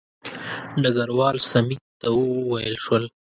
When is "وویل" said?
2.19-2.75